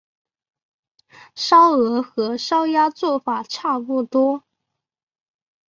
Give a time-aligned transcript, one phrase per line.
[1.35, 4.43] 烧鹅和烧鸭做法差不多。